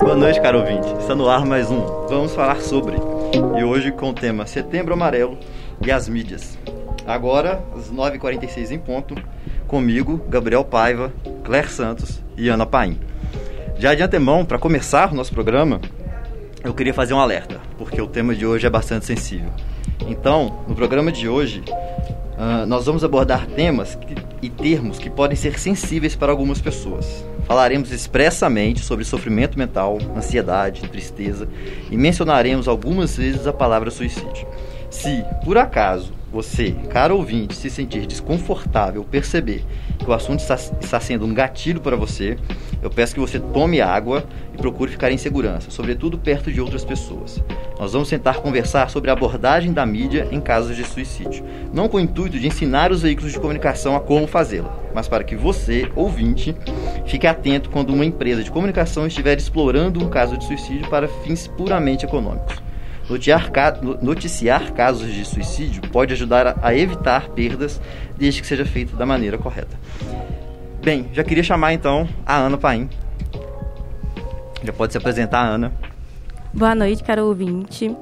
Boa 0.00 0.16
noite, 0.16 0.40
caro 0.40 0.58
ouvinte. 0.58 0.88
Está 0.98 1.14
no 1.14 1.28
ar 1.28 1.46
mais 1.46 1.70
um 1.70 1.80
Vamos 2.08 2.34
Falar 2.34 2.60
Sobre. 2.60 2.96
E 3.56 3.62
hoje 3.62 3.92
com 3.92 4.10
o 4.10 4.12
tema 4.12 4.46
Setembro 4.46 4.92
Amarelo 4.92 5.38
e 5.80 5.92
as 5.92 6.08
mídias. 6.08 6.58
Agora, 7.06 7.62
às 7.76 7.92
9h46 7.92 8.72
em 8.72 8.80
ponto, 8.80 9.14
comigo, 9.68 10.20
Gabriel 10.28 10.64
Paiva, 10.64 11.12
Claire 11.44 11.68
Santos 11.68 12.20
e 12.36 12.48
Ana 12.48 12.66
Paim. 12.66 12.98
Já 13.78 13.94
de 13.94 14.02
antemão, 14.02 14.44
para 14.44 14.58
começar 14.58 15.12
o 15.12 15.14
nosso 15.14 15.32
programa, 15.32 15.80
eu 16.64 16.74
queria 16.74 16.92
fazer 16.92 17.14
um 17.14 17.20
alerta, 17.20 17.60
porque 17.78 18.02
o 18.02 18.08
tema 18.08 18.34
de 18.34 18.44
hoje 18.44 18.66
é 18.66 18.70
bastante 18.70 19.06
sensível. 19.06 19.52
Então, 20.08 20.64
no 20.66 20.74
programa 20.74 21.12
de 21.12 21.28
hoje, 21.28 21.62
uh, 21.68 22.66
nós 22.66 22.86
vamos 22.86 23.04
abordar 23.04 23.46
temas 23.46 23.94
que, 23.94 24.16
e 24.42 24.50
termos 24.50 24.98
que 24.98 25.10
podem 25.10 25.36
ser 25.36 25.58
sensíveis 25.58 26.14
para 26.14 26.32
algumas 26.32 26.60
pessoas. 26.60 27.24
Falaremos 27.46 27.92
expressamente 27.92 28.80
sobre 28.80 29.04
sofrimento 29.04 29.58
mental, 29.58 29.98
ansiedade, 30.16 30.88
tristeza 30.88 31.48
e 31.90 31.96
mencionaremos 31.96 32.68
algumas 32.68 33.16
vezes 33.16 33.46
a 33.46 33.52
palavra 33.52 33.90
suicídio. 33.90 34.46
Se, 34.90 35.24
por 35.44 35.58
acaso, 35.58 36.12
você, 36.32 36.72
caro 36.90 37.16
ouvinte, 37.16 37.54
se 37.54 37.70
sentir 37.70 38.06
desconfortável, 38.06 39.04
perceber 39.04 39.64
que 39.98 40.08
o 40.08 40.12
assunto 40.12 40.40
está, 40.40 41.00
sendo 41.00 41.24
um 41.24 41.32
gatilho 41.32 41.80
para 41.80 41.96
você, 41.96 42.36
eu 42.82 42.90
peço 42.90 43.14
que 43.14 43.20
você 43.20 43.38
tome 43.38 43.80
água 43.80 44.24
e 44.52 44.56
procure 44.56 44.90
ficar 44.90 45.10
em 45.10 45.16
segurança, 45.16 45.70
sobretudo 45.70 46.18
perto 46.18 46.52
de 46.52 46.60
outras 46.60 46.84
pessoas. 46.84 47.42
Nós 47.78 47.92
vamos 47.92 48.08
tentar 48.08 48.34
conversar 48.36 48.90
sobre 48.90 49.10
a 49.10 49.14
abordagem 49.14 49.72
da 49.72 49.86
mídia 49.86 50.28
em 50.30 50.40
casos 50.40 50.76
de 50.76 50.84
suicídio, 50.84 51.44
não 51.72 51.88
com 51.88 51.96
o 51.96 52.00
intuito 52.00 52.38
de 52.38 52.46
ensinar 52.46 52.92
os 52.92 53.02
veículos 53.02 53.32
de 53.32 53.40
comunicação 53.40 53.96
a 53.96 54.00
como 54.00 54.26
fazê-lo, 54.26 54.70
mas 54.94 55.08
para 55.08 55.24
que 55.24 55.36
você, 55.36 55.90
ouvinte, 55.94 56.54
fique 57.06 57.26
atento 57.26 57.70
quando 57.70 57.94
uma 57.94 58.04
empresa 58.04 58.42
de 58.42 58.50
comunicação 58.50 59.06
estiver 59.06 59.38
explorando 59.38 60.04
um 60.04 60.08
caso 60.08 60.36
de 60.36 60.44
suicídio 60.44 60.88
para 60.90 61.08
fins 61.08 61.46
puramente 61.46 62.04
econômicos. 62.04 62.65
Noticiar 64.02 64.72
casos 64.72 65.12
de 65.12 65.24
suicídio 65.24 65.82
pode 65.92 66.12
ajudar 66.12 66.58
a 66.62 66.74
evitar 66.74 67.28
perdas, 67.28 67.80
desde 68.16 68.40
que 68.40 68.46
seja 68.46 68.64
feito 68.64 68.96
da 68.96 69.06
maneira 69.06 69.38
correta. 69.38 69.78
Bem, 70.82 71.08
já 71.12 71.22
queria 71.24 71.42
chamar 71.42 71.72
então 71.72 72.08
a 72.24 72.36
Ana 72.36 72.58
Paim. 72.58 72.88
Já 74.62 74.72
pode 74.72 74.92
se 74.92 74.98
apresentar, 74.98 75.46
Ana. 75.46 75.72
Boa 76.52 76.74
noite, 76.74 77.04
caro 77.04 77.26
ouvinte. 77.26 77.94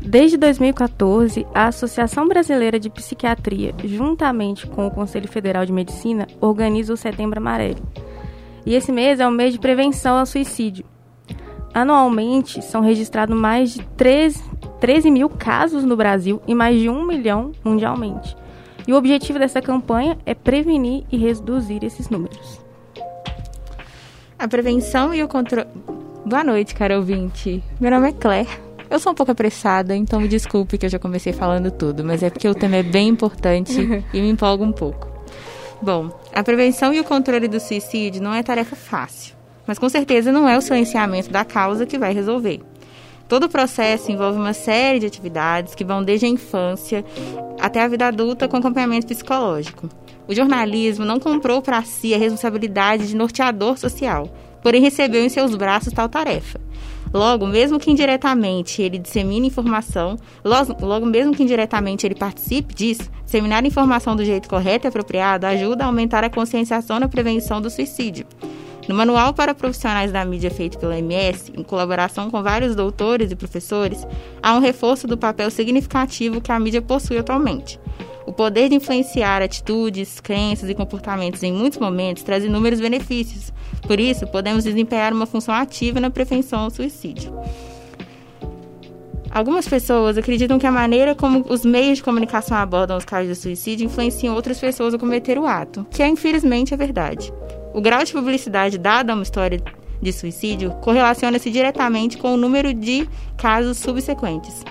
Desde 0.00 0.36
2014, 0.36 1.46
a 1.52 1.66
Associação 1.66 2.28
Brasileira 2.28 2.78
de 2.78 2.88
Psiquiatria, 2.88 3.74
juntamente 3.84 4.66
com 4.66 4.86
o 4.86 4.90
Conselho 4.90 5.28
Federal 5.28 5.66
de 5.66 5.72
Medicina, 5.72 6.26
organiza 6.40 6.92
o 6.92 6.96
Setembro 6.96 7.38
Amarelo. 7.38 7.82
E 8.64 8.74
esse 8.74 8.92
mês 8.92 9.18
é 9.18 9.26
o 9.26 9.30
mês 9.30 9.52
de 9.52 9.58
prevenção 9.58 10.16
ao 10.16 10.26
suicídio. 10.26 10.84
Anualmente, 11.78 12.60
são 12.60 12.80
registrados 12.80 13.38
mais 13.38 13.74
de 13.74 13.84
13, 13.96 14.42
13 14.80 15.12
mil 15.12 15.28
casos 15.28 15.84
no 15.84 15.96
Brasil 15.96 16.42
e 16.44 16.52
mais 16.52 16.76
de 16.76 16.88
um 16.88 17.06
milhão 17.06 17.52
mundialmente. 17.64 18.36
E 18.88 18.92
o 18.92 18.96
objetivo 18.96 19.38
dessa 19.38 19.62
campanha 19.62 20.18
é 20.26 20.34
prevenir 20.34 21.04
e 21.08 21.16
reduzir 21.16 21.84
esses 21.84 22.08
números. 22.08 22.60
A 24.36 24.48
prevenção 24.48 25.14
e 25.14 25.22
o 25.22 25.28
controle. 25.28 25.68
Boa 26.26 26.42
noite, 26.42 26.74
cara 26.74 26.96
ouvinte. 26.96 27.62
Meu 27.78 27.92
nome 27.92 28.08
é 28.08 28.12
Claire. 28.12 28.50
Eu 28.90 28.98
sou 28.98 29.12
um 29.12 29.14
pouco 29.14 29.30
apressada, 29.30 29.94
então 29.94 30.20
me 30.20 30.26
desculpe 30.26 30.78
que 30.78 30.86
eu 30.86 30.90
já 30.90 30.98
comecei 30.98 31.32
falando 31.32 31.70
tudo, 31.70 32.02
mas 32.02 32.24
é 32.24 32.30
porque 32.30 32.48
o 32.48 32.56
tema 32.56 32.74
é 32.74 32.82
bem 32.82 33.06
importante 33.06 33.78
e 34.12 34.20
me 34.20 34.28
empolga 34.28 34.64
um 34.64 34.72
pouco. 34.72 35.06
Bom, 35.80 36.10
a 36.34 36.42
prevenção 36.42 36.92
e 36.92 36.98
o 36.98 37.04
controle 37.04 37.46
do 37.46 37.60
suicídio 37.60 38.20
não 38.20 38.34
é 38.34 38.42
tarefa 38.42 38.74
fácil. 38.74 39.37
Mas 39.68 39.78
com 39.78 39.88
certeza 39.90 40.32
não 40.32 40.48
é 40.48 40.56
o 40.56 40.62
silenciamento 40.62 41.30
da 41.30 41.44
causa 41.44 41.84
que 41.84 41.98
vai 41.98 42.14
resolver. 42.14 42.62
Todo 43.28 43.44
o 43.44 43.48
processo 43.50 44.10
envolve 44.10 44.38
uma 44.38 44.54
série 44.54 44.98
de 44.98 45.06
atividades 45.06 45.74
que 45.74 45.84
vão 45.84 46.02
desde 46.02 46.24
a 46.24 46.28
infância 46.30 47.04
até 47.60 47.82
a 47.82 47.88
vida 47.88 48.06
adulta 48.06 48.48
com 48.48 48.56
acompanhamento 48.56 49.06
psicológico. 49.06 49.86
O 50.26 50.34
jornalismo 50.34 51.04
não 51.04 51.20
comprou 51.20 51.60
para 51.60 51.82
si 51.82 52.14
a 52.14 52.18
responsabilidade 52.18 53.08
de 53.08 53.14
norteador 53.14 53.76
social, 53.76 54.34
porém 54.62 54.80
recebeu 54.80 55.22
em 55.22 55.28
seus 55.28 55.54
braços 55.54 55.92
tal 55.92 56.08
tarefa. 56.08 56.58
Logo, 57.12 57.46
mesmo 57.46 57.78
que 57.78 57.90
indiretamente 57.90 58.80
ele 58.80 58.98
dissemine 58.98 59.48
informação, 59.48 60.16
logo, 60.42 60.74
logo 60.80 61.04
mesmo 61.04 61.34
que 61.34 61.42
indiretamente 61.42 62.06
ele 62.06 62.14
participe 62.14 62.74
disso, 62.74 63.10
disseminar 63.22 63.64
informação 63.66 64.16
do 64.16 64.24
jeito 64.24 64.48
correto 64.48 64.86
e 64.86 64.88
apropriado 64.88 65.46
ajuda 65.46 65.84
a 65.84 65.86
aumentar 65.88 66.24
a 66.24 66.30
conscienciação 66.30 66.98
na 66.98 67.08
prevenção 67.08 67.60
do 67.60 67.68
suicídio. 67.68 68.26
No 68.88 68.94
Manual 68.94 69.34
para 69.34 69.54
Profissionais 69.54 70.10
da 70.10 70.24
Mídia 70.24 70.50
feito 70.50 70.78
pela 70.78 70.98
MS, 70.98 71.52
em 71.54 71.62
colaboração 71.62 72.30
com 72.30 72.42
vários 72.42 72.74
doutores 72.74 73.30
e 73.30 73.36
professores, 73.36 74.06
há 74.42 74.56
um 74.56 74.60
reforço 74.60 75.06
do 75.06 75.18
papel 75.18 75.50
significativo 75.50 76.40
que 76.40 76.50
a 76.50 76.58
mídia 76.58 76.80
possui 76.80 77.18
atualmente. 77.18 77.78
O 78.26 78.32
poder 78.32 78.70
de 78.70 78.76
influenciar 78.76 79.42
atitudes, 79.42 80.20
crenças 80.20 80.70
e 80.70 80.74
comportamentos 80.74 81.42
em 81.42 81.52
muitos 81.52 81.78
momentos 81.78 82.22
traz 82.22 82.42
inúmeros 82.42 82.80
benefícios. 82.80 83.52
Por 83.86 84.00
isso, 84.00 84.26
podemos 84.26 84.64
desempenhar 84.64 85.12
uma 85.12 85.26
função 85.26 85.54
ativa 85.54 86.00
na 86.00 86.08
prevenção 86.08 86.60
ao 86.60 86.70
suicídio. 86.70 87.30
Algumas 89.30 89.68
pessoas 89.68 90.16
acreditam 90.16 90.58
que 90.58 90.66
a 90.66 90.72
maneira 90.72 91.14
como 91.14 91.44
os 91.50 91.62
meios 91.62 91.98
de 91.98 92.04
comunicação 92.04 92.56
abordam 92.56 92.96
os 92.96 93.04
casos 93.04 93.28
de 93.28 93.34
suicídio 93.34 93.84
influenciam 93.84 94.34
outras 94.34 94.58
pessoas 94.58 94.94
a 94.94 94.98
cometer 94.98 95.38
o 95.38 95.46
ato, 95.46 95.86
que 95.90 96.02
é 96.02 96.08
infelizmente 96.08 96.72
a 96.72 96.76
verdade. 96.76 97.30
O 97.74 97.80
grau 97.80 98.02
de 98.02 98.12
publicidade 98.12 98.78
dado 98.78 99.10
a 99.10 99.14
uma 99.14 99.22
história 99.22 99.60
de 100.00 100.12
suicídio 100.12 100.70
correlaciona-se 100.82 101.50
diretamente 101.50 102.16
com 102.16 102.34
o 102.34 102.36
número 102.36 102.72
de 102.72 103.08
casos 103.36 103.78
subsequentes. 103.78 104.64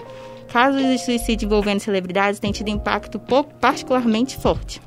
Casos 0.51 0.81
de 0.81 0.97
suicídio 0.97 1.45
envolvendo 1.45 1.79
celebridades 1.79 2.39
têm 2.39 2.51
tido 2.51 2.69
impacto 2.69 3.19
particularmente 3.59 4.37
forte. 4.37 4.81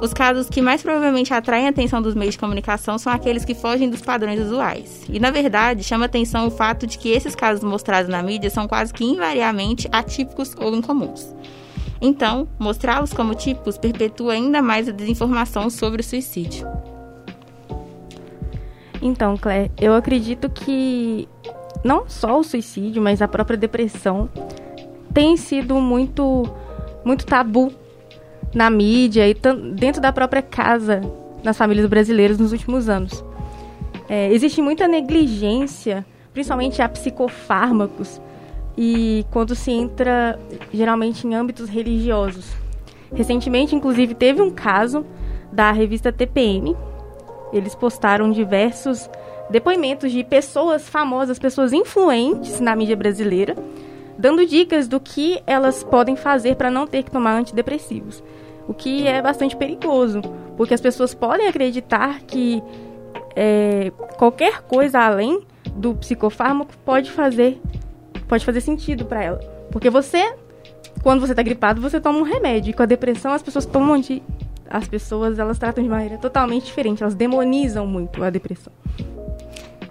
Os 0.00 0.12
casos 0.12 0.48
que 0.48 0.60
mais 0.60 0.82
provavelmente 0.82 1.32
atraem 1.32 1.66
a 1.66 1.70
atenção 1.70 2.02
dos 2.02 2.14
meios 2.14 2.34
de 2.34 2.38
comunicação 2.38 2.98
são 2.98 3.12
aqueles 3.12 3.44
que 3.44 3.54
fogem 3.54 3.88
dos 3.88 4.02
padrões 4.02 4.40
usuais. 4.40 5.04
E, 5.08 5.18
na 5.18 5.30
verdade, 5.30 5.82
chama 5.82 6.04
atenção 6.04 6.46
o 6.46 6.50
fato 6.50 6.86
de 6.86 6.98
que 6.98 7.08
esses 7.08 7.34
casos 7.34 7.64
mostrados 7.64 8.10
na 8.10 8.22
mídia 8.22 8.50
são 8.50 8.68
quase 8.68 8.92
que 8.92 9.04
invariavelmente 9.04 9.88
atípicos 9.90 10.54
ou 10.58 10.74
incomuns. 10.76 11.34
Então, 12.00 12.48
mostrá-los 12.58 13.12
como 13.12 13.34
tipos 13.34 13.78
perpetua 13.78 14.34
ainda 14.34 14.60
mais 14.60 14.88
a 14.88 14.92
desinformação 14.92 15.70
sobre 15.70 16.00
o 16.00 16.04
suicídio. 16.04 16.66
Então, 19.00 19.36
Claire, 19.36 19.70
eu 19.78 19.94
acredito 19.94 20.48
que 20.48 21.28
não 21.84 22.08
só 22.08 22.38
o 22.38 22.44
suicídio, 22.44 23.02
mas 23.02 23.22
a 23.22 23.28
própria 23.28 23.56
depressão 23.56 24.28
tem 25.12 25.36
sido 25.36 25.76
muito 25.76 26.48
muito 27.04 27.24
tabu 27.24 27.72
na 28.52 28.68
mídia 28.68 29.28
e 29.28 29.34
dentro 29.74 30.00
da 30.00 30.12
própria 30.12 30.42
casa 30.42 31.00
nas 31.42 31.56
famílias 31.56 31.86
brasileiras 31.86 32.38
nos 32.38 32.52
últimos 32.52 32.88
anos. 32.88 33.24
É, 34.08 34.32
existe 34.32 34.60
muita 34.60 34.88
negligência, 34.88 36.04
principalmente 36.32 36.82
a 36.82 36.88
psicofármacos, 36.88 38.20
e 38.76 39.24
quando 39.30 39.54
se 39.54 39.70
entra 39.70 40.38
geralmente 40.72 41.26
em 41.26 41.34
âmbitos 41.34 41.68
religiosos. 41.68 42.52
Recentemente, 43.14 43.74
inclusive, 43.74 44.14
teve 44.14 44.42
um 44.42 44.50
caso 44.50 45.06
da 45.52 45.72
revista 45.72 46.12
TPM. 46.12 46.76
Eles 47.52 47.74
postaram 47.74 48.30
diversos 48.30 49.08
depoimentos 49.48 50.10
de 50.10 50.24
pessoas 50.24 50.88
famosas, 50.88 51.38
pessoas 51.38 51.72
influentes 51.72 52.60
na 52.60 52.74
mídia 52.74 52.96
brasileira, 52.96 53.56
dando 54.18 54.44
dicas 54.44 54.88
do 54.88 54.98
que 54.98 55.40
elas 55.46 55.84
podem 55.84 56.16
fazer 56.16 56.56
para 56.56 56.70
não 56.70 56.86
ter 56.86 57.04
que 57.04 57.10
tomar 57.10 57.36
antidepressivos. 57.36 58.22
O 58.68 58.74
que 58.74 59.06
é 59.06 59.22
bastante 59.22 59.56
perigoso, 59.56 60.20
porque 60.56 60.74
as 60.74 60.80
pessoas 60.80 61.14
podem 61.14 61.46
acreditar 61.46 62.20
que 62.22 62.62
é, 63.36 63.92
qualquer 64.18 64.62
coisa 64.62 64.98
além 64.98 65.40
do 65.76 65.94
psicofármaco 65.94 66.72
pode 66.84 67.12
fazer 67.12 67.60
pode 68.28 68.44
fazer 68.44 68.60
sentido 68.60 69.04
para 69.04 69.22
ela. 69.22 69.38
Porque 69.70 69.90
você, 69.90 70.34
quando 71.02 71.20
você 71.20 71.34
tá 71.34 71.42
gripado, 71.42 71.80
você 71.80 72.00
toma 72.00 72.18
um 72.18 72.22
remédio. 72.22 72.70
E 72.70 72.72
com 72.72 72.82
a 72.82 72.86
depressão, 72.86 73.32
as 73.32 73.42
pessoas 73.42 73.66
tomam 73.66 74.00
de. 74.00 74.22
As 74.68 74.88
pessoas, 74.88 75.38
elas 75.38 75.58
tratam 75.58 75.82
de 75.82 75.88
maneira 75.88 76.18
totalmente 76.18 76.64
diferente. 76.66 77.02
Elas 77.02 77.14
demonizam 77.14 77.86
muito 77.86 78.22
a 78.22 78.30
depressão. 78.30 78.72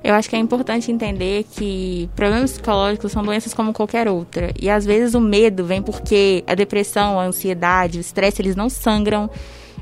Eu 0.06 0.14
acho 0.14 0.30
que 0.30 0.36
é 0.36 0.40
importante 0.40 0.92
entender 0.92 1.46
que 1.50 2.08
problemas 2.16 2.52
psicológicos 2.52 3.12
são 3.12 3.24
doenças 3.24 3.56
como 3.56 3.74
qualquer 3.74 4.08
outra. 4.08 4.52
E 4.62 4.70
às 4.70 4.86
vezes 4.86 5.16
o 5.16 5.20
medo 5.20 5.66
vem 5.66 5.82
porque 5.82 6.44
a 6.46 6.54
depressão, 6.54 7.20
a 7.20 7.24
ansiedade, 7.24 7.98
o 7.98 8.02
estresse, 8.02 8.40
eles 8.40 8.56
não 8.56 8.70
sangram, 8.70 9.28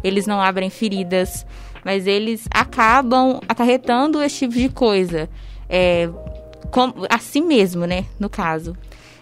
eles 0.02 0.26
não 0.26 0.42
abrem 0.42 0.70
feridas, 0.70 1.46
mas 1.84 2.08
eles 2.08 2.48
acabam 2.50 3.42
acarretando 3.50 4.24
esse 4.24 4.40
tipo 4.40 4.54
de 4.54 4.70
coisa. 4.70 5.30
É, 5.68 6.10
com, 6.74 6.92
a 7.08 7.20
si 7.20 7.40
mesmo, 7.40 7.86
né, 7.86 8.06
no 8.20 8.28
caso. 8.28 8.76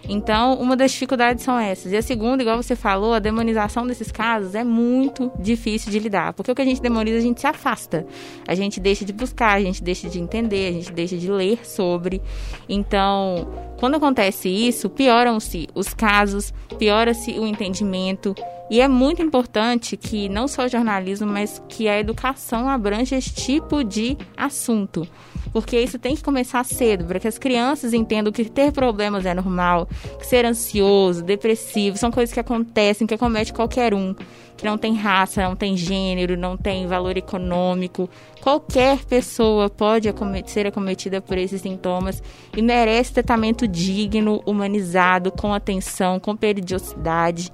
Então, 0.07 0.56
uma 0.56 0.75
das 0.75 0.92
dificuldades 0.92 1.44
são 1.44 1.59
essas. 1.59 1.92
E 1.92 1.98
a 1.98 2.01
segunda, 2.01 2.42
igual 2.42 2.57
você 2.57 2.75
falou, 2.75 3.13
a 3.13 3.19
demonização 3.19 3.86
desses 3.86 4.12
casos 4.12 4.56
é 4.56 4.63
muito 4.63 5.31
difícil 5.38 5.92
de 5.92 6.00
lidar. 6.00 6.33
Porque 6.33 6.51
o 6.51 6.56
que 6.56 6.62
a 6.62 6.65
gente 6.65 6.81
demoniza, 6.81 7.18
a 7.18 7.21
gente 7.21 7.42
se 7.42 7.45
afasta. 7.45 8.07
A 8.48 8.56
gente 8.56 8.80
deixa 8.80 9.06
de 9.06 9.13
buscar, 9.13 9.57
a 9.57 9.62
gente 9.62 9.83
deixa 9.83 10.09
de 10.09 10.19
entender, 10.19 10.69
a 10.69 10.71
gente 10.71 10.92
deixa 10.92 11.18
de 11.18 11.30
ler 11.30 11.63
sobre. 11.63 12.21
Então, 12.68 13.48
quando 13.77 13.95
acontece 13.95 14.50
isso, 14.50 14.89
pioram-se 14.89 15.68
os 15.75 15.94
casos, 15.94 16.54
piora-se 16.80 17.38
o 17.38 17.45
entendimento. 17.45 18.33
E 18.71 18.80
é 18.80 18.88
muito 18.88 19.21
importante 19.21 19.97
que 19.97 20.30
não 20.30 20.47
só 20.47 20.65
o 20.65 20.69
jornalismo, 20.69 21.27
mas 21.27 21.62
que 21.68 21.88
a 21.88 22.00
educação 22.00 22.68
abrange 22.68 23.13
esse 23.13 23.33
tipo 23.33 23.83
de 23.83 24.18
assunto 24.36 25.06
porque 25.51 25.80
isso 25.80 26.00
tem 26.00 26.15
que 26.15 26.24
começar 26.24 26.63
cedo, 26.63 27.06
para 27.06 27.19
que 27.19 27.27
as 27.27 27.38
crianças 27.38 27.94
entendam 27.94 28.31
que 28.31 28.45
ter 28.45 28.71
problemas 28.71 29.25
é 29.25 29.33
normal, 29.33 29.88
que 30.19 30.25
ser 30.25 30.45
ansioso, 30.45 31.24
depressivo, 31.24 31.98
são 31.98 32.12
coisas 32.12 32.33
que 32.33 32.39
acontecem, 32.39 33.06
que 33.07 33.13
acomete 33.13 33.53
qualquer 33.53 33.94
um, 33.94 34.15
que 34.61 34.67
não 34.67 34.77
tem 34.77 34.93
raça, 34.95 35.41
não 35.41 35.55
tem 35.55 35.75
gênero, 35.75 36.37
não 36.37 36.55
tem 36.55 36.85
valor 36.85 37.17
econômico. 37.17 38.07
Qualquer 38.41 39.03
pessoa 39.05 39.71
pode 39.71 40.07
ser 40.45 40.67
acometida 40.67 41.19
por 41.19 41.35
esses 41.35 41.61
sintomas 41.61 42.21
e 42.55 42.61
merece 42.61 43.11
tratamento 43.11 43.67
digno, 43.67 44.39
humanizado, 44.45 45.31
com 45.31 45.51
atenção, 45.51 46.19
com 46.19 46.35
periodicidade. 46.35 47.49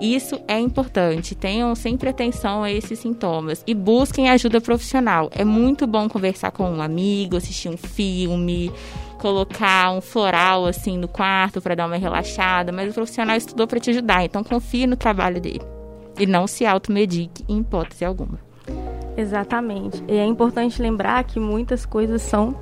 Isso 0.00 0.40
é 0.48 0.58
importante. 0.58 1.36
Tenham 1.36 1.72
sempre 1.76 2.10
atenção 2.10 2.64
a 2.64 2.72
esses 2.72 2.98
sintomas 2.98 3.62
e 3.64 3.72
busquem 3.72 4.28
ajuda 4.28 4.60
profissional. 4.60 5.30
É 5.32 5.44
muito 5.44 5.86
bom 5.86 6.08
conversar 6.08 6.50
com 6.50 6.68
um 6.68 6.82
amigo, 6.82 7.36
assistir 7.36 7.68
um 7.68 7.76
filme, 7.76 8.72
colocar 9.20 9.92
um 9.92 10.00
floral 10.00 10.66
assim 10.66 10.98
no 10.98 11.06
quarto 11.06 11.60
para 11.60 11.76
dar 11.76 11.86
uma 11.86 11.96
relaxada, 11.96 12.72
mas 12.72 12.90
o 12.90 12.94
profissional 12.94 13.36
estudou 13.36 13.68
para 13.68 13.78
te 13.78 13.90
ajudar, 13.90 14.24
então 14.24 14.42
confie 14.42 14.88
no 14.88 14.96
trabalho 14.96 15.40
dele 15.40 15.77
e 16.18 16.26
não 16.26 16.46
se 16.46 16.66
automedique 16.66 17.44
em 17.48 17.58
hipótese 17.58 18.04
alguma. 18.04 18.38
Exatamente. 19.16 20.02
E 20.06 20.16
é 20.16 20.24
importante 20.24 20.80
lembrar 20.80 21.24
que 21.24 21.40
muitas 21.40 21.84
coisas 21.84 22.22
são 22.22 22.52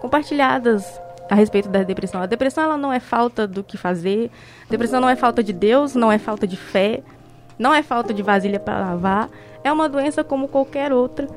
compartilhadas 0.00 1.00
a 1.28 1.34
respeito 1.34 1.68
da 1.68 1.82
depressão. 1.82 2.22
A 2.22 2.26
depressão 2.26 2.64
ela 2.64 2.76
não 2.76 2.92
é 2.92 2.98
falta 2.98 3.46
do 3.46 3.62
que 3.62 3.76
fazer. 3.76 4.30
A 4.66 4.70
depressão 4.70 5.00
não 5.00 5.08
é 5.08 5.14
falta 5.14 5.42
de 5.42 5.52
Deus, 5.52 5.94
não 5.94 6.10
é 6.10 6.18
falta 6.18 6.46
de 6.46 6.56
fé, 6.56 7.02
não 7.58 7.74
é 7.74 7.82
falta 7.82 8.12
de 8.14 8.22
vasilha 8.22 8.58
para 8.58 8.80
lavar. 8.80 9.28
É 9.62 9.70
uma 9.70 9.88
doença 9.88 10.24
como 10.24 10.48
qualquer 10.48 10.92
outra 10.92 11.28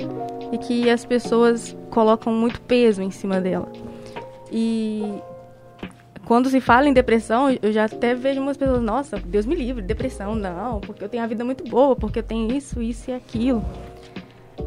e 0.52 0.58
que 0.58 0.90
as 0.90 1.06
pessoas 1.06 1.76
colocam 1.90 2.34
muito 2.34 2.62
peso 2.62 3.02
em 3.02 3.12
cima 3.12 3.42
dela. 3.42 3.70
E 4.50 5.04
quando 6.26 6.50
se 6.50 6.62
fala 6.62 6.88
em 6.88 6.94
depressão, 6.94 7.50
eu 7.62 7.72
já 7.72 7.86
até 7.86 8.16
vejo 8.16 8.42
umas 8.42 8.58
pessoas, 8.58 8.82
nossa, 8.82 9.18
Deus 9.18 9.46
me 9.46 9.56
livre, 9.56 9.82
depressão, 9.82 10.36
não, 10.36 10.80
porque 10.80 11.04
eu 11.04 11.10
tenho 11.10 11.24
a 11.24 11.28
vida 11.28 11.44
muito 11.44 11.64
boa, 11.64 11.96
porque 11.96 12.20
eu 12.20 12.24
tenho 12.24 12.52
isso, 12.56 12.82
isso 12.82 13.12
e 13.12 13.14
aquilo. 13.14 13.64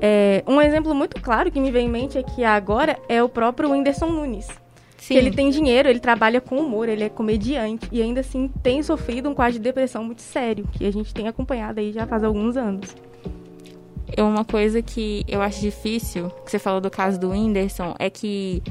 É, 0.01 0.43
um 0.47 0.61
exemplo 0.61 0.95
muito 0.95 1.21
claro 1.21 1.51
que 1.51 1.59
me 1.59 1.71
vem 1.71 1.87
em 1.87 1.91
mente 1.91 2.19
é 2.19 2.23
que 2.23 2.45
agora 2.45 2.99
é 3.09 3.23
o 3.23 3.29
próprio 3.29 3.71
Whindersson 3.71 4.07
Nunes. 4.07 4.49
Sim. 4.99 5.15
Ele 5.15 5.31
tem 5.31 5.51
dinheiro, 5.51 5.89
ele 5.89 6.01
trabalha 6.01 6.41
com 6.41 6.57
humor, 6.59 6.89
ele 6.89 7.05
é 7.05 7.09
comediante 7.09 7.89
e 7.93 8.03
ainda 8.03 8.21
assim 8.21 8.51
tem 8.63 8.83
sofrido 8.83 9.29
um 9.29 9.35
quadro 9.35 9.55
de 9.55 9.61
depressão 9.61 10.03
muito 10.03 10.21
sério, 10.21 10.67
que 10.73 10.85
a 10.85 10.93
gente 10.93 11.15
tem 11.15 11.29
acompanhado 11.29 11.81
aí 11.81 11.93
já 11.93 12.07
faz 12.07 12.25
alguns 12.25 12.57
anos. 12.57 12.95
É 14.15 14.23
uma 14.23 14.45
coisa 14.45 14.83
que 14.83 15.25
eu 15.29 15.41
acho 15.43 15.61
difícil, 15.61 16.31
que 16.45 16.51
você 16.51 16.59
falou 16.59 16.81
do 16.81 16.91
caso 16.91 17.19
do 17.19 17.31
Whindersson, 17.31 17.95
é 17.99 18.11
que 18.11 18.63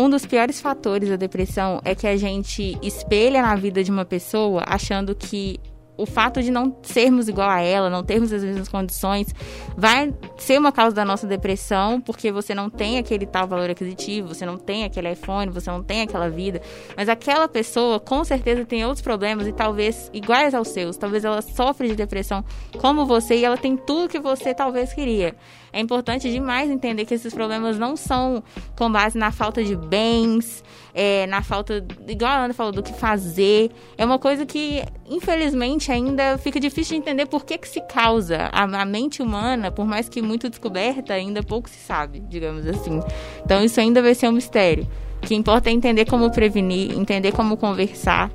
um 0.00 0.08
dos 0.08 0.24
piores 0.24 0.58
fatores 0.62 1.10
da 1.10 1.16
depressão 1.16 1.78
é 1.84 1.94
que 1.94 2.06
a 2.06 2.16
gente 2.16 2.78
espelha 2.82 3.42
na 3.42 3.54
vida 3.54 3.84
de 3.84 3.90
uma 3.90 4.06
pessoa 4.06 4.64
achando 4.66 5.14
que 5.14 5.60
o 5.94 6.06
fato 6.06 6.42
de 6.42 6.50
não 6.50 6.74
sermos 6.82 7.28
igual 7.28 7.50
a 7.50 7.60
ela, 7.60 7.90
não 7.90 8.02
termos 8.02 8.32
as 8.32 8.42
mesmas 8.42 8.70
condições, 8.70 9.34
vai 9.76 10.14
ser 10.38 10.58
uma 10.58 10.72
causa 10.72 10.96
da 10.96 11.04
nossa 11.04 11.26
depressão, 11.26 12.00
porque 12.00 12.32
você 12.32 12.54
não 12.54 12.70
tem 12.70 12.96
aquele 12.96 13.26
tal 13.26 13.46
valor 13.46 13.68
aquisitivo, 13.68 14.28
você 14.28 14.46
não 14.46 14.56
tem 14.56 14.84
aquele 14.84 15.12
iPhone, 15.12 15.52
você 15.52 15.70
não 15.70 15.82
tem 15.82 16.00
aquela 16.00 16.30
vida. 16.30 16.62
Mas 16.96 17.10
aquela 17.10 17.46
pessoa 17.46 18.00
com 18.00 18.24
certeza 18.24 18.64
tem 18.64 18.82
outros 18.86 19.02
problemas 19.02 19.46
e 19.46 19.52
talvez 19.52 20.10
iguais 20.14 20.54
aos 20.54 20.68
seus. 20.68 20.96
Talvez 20.96 21.22
ela 21.26 21.42
sofre 21.42 21.88
de 21.88 21.94
depressão 21.94 22.42
como 22.78 23.04
você 23.04 23.36
e 23.36 23.44
ela 23.44 23.58
tem 23.58 23.76
tudo 23.76 24.08
que 24.08 24.18
você 24.18 24.54
talvez 24.54 24.94
queria. 24.94 25.36
É 25.72 25.80
importante 25.80 26.30
demais 26.30 26.70
entender 26.70 27.04
que 27.04 27.14
esses 27.14 27.32
problemas 27.32 27.78
não 27.78 27.96
são 27.96 28.42
com 28.76 28.90
base 28.90 29.16
na 29.16 29.30
falta 29.30 29.62
de 29.62 29.76
bens, 29.76 30.64
é, 30.94 31.26
na 31.26 31.42
falta, 31.42 31.84
igual 32.08 32.30
a 32.30 32.44
Ana 32.44 32.54
falou, 32.54 32.72
do 32.72 32.82
que 32.82 32.92
fazer. 32.92 33.70
É 33.96 34.04
uma 34.04 34.18
coisa 34.18 34.44
que, 34.44 34.82
infelizmente, 35.08 35.92
ainda 35.92 36.38
fica 36.38 36.58
difícil 36.58 36.96
de 36.96 37.02
entender 37.02 37.26
por 37.26 37.44
que, 37.44 37.58
que 37.58 37.68
se 37.68 37.80
causa. 37.82 38.48
A, 38.52 38.62
a 38.62 38.84
mente 38.84 39.22
humana, 39.22 39.70
por 39.70 39.86
mais 39.86 40.08
que 40.08 40.20
muito 40.20 40.48
descoberta, 40.48 41.14
ainda 41.14 41.42
pouco 41.42 41.68
se 41.68 41.78
sabe, 41.78 42.20
digamos 42.28 42.66
assim. 42.66 43.00
Então, 43.44 43.62
isso 43.62 43.80
ainda 43.80 44.02
vai 44.02 44.14
ser 44.14 44.28
um 44.28 44.32
mistério. 44.32 44.88
O 45.22 45.26
que 45.26 45.34
importa 45.34 45.68
é 45.68 45.72
entender 45.72 46.06
como 46.06 46.30
prevenir, 46.30 46.98
entender 46.98 47.32
como 47.32 47.56
conversar, 47.56 48.30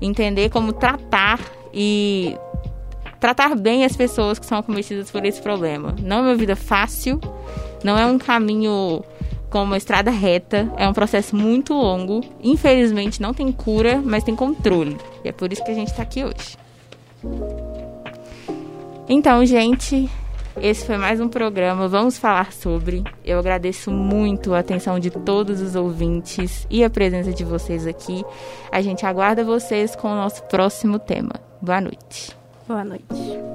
entender 0.00 0.50
como 0.50 0.72
tratar 0.72 1.40
e 1.72 2.36
tratar 3.26 3.56
bem 3.56 3.84
as 3.84 3.96
pessoas 3.96 4.38
que 4.38 4.46
são 4.46 4.58
acometidas 4.58 5.10
por 5.10 5.24
esse 5.24 5.42
problema. 5.42 5.96
Não 6.00 6.18
é 6.18 6.20
uma 6.20 6.34
vida 6.36 6.54
fácil, 6.54 7.20
não 7.82 7.98
é 7.98 8.06
um 8.06 8.18
caminho 8.18 9.02
com 9.50 9.64
uma 9.64 9.76
estrada 9.76 10.12
reta, 10.12 10.72
é 10.76 10.88
um 10.88 10.92
processo 10.92 11.34
muito 11.34 11.74
longo. 11.74 12.20
Infelizmente 12.40 13.20
não 13.20 13.34
tem 13.34 13.50
cura, 13.50 14.00
mas 14.04 14.22
tem 14.22 14.36
controle. 14.36 14.96
E 15.24 15.28
é 15.28 15.32
por 15.32 15.52
isso 15.52 15.64
que 15.64 15.72
a 15.72 15.74
gente 15.74 15.88
está 15.88 16.04
aqui 16.04 16.22
hoje. 16.22 16.56
Então, 19.08 19.44
gente, 19.44 20.08
esse 20.60 20.86
foi 20.86 20.96
mais 20.96 21.20
um 21.20 21.28
programa. 21.28 21.88
Vamos 21.88 22.16
falar 22.16 22.52
sobre. 22.52 23.02
Eu 23.24 23.40
agradeço 23.40 23.90
muito 23.90 24.54
a 24.54 24.60
atenção 24.60 25.00
de 25.00 25.10
todos 25.10 25.60
os 25.60 25.74
ouvintes 25.74 26.64
e 26.70 26.84
a 26.84 26.90
presença 26.90 27.32
de 27.32 27.42
vocês 27.42 27.88
aqui. 27.88 28.24
A 28.70 28.80
gente 28.80 29.04
aguarda 29.04 29.42
vocês 29.42 29.96
com 29.96 30.06
o 30.06 30.14
nosso 30.14 30.44
próximo 30.44 31.00
tema. 31.00 31.32
Boa 31.60 31.80
noite. 31.80 32.45
Boa 32.66 32.82
noite. 32.84 33.45